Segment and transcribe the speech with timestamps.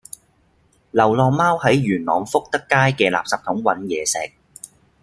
[0.91, 4.17] 流浪貓喺元朗福德街嘅垃圾桶搵野食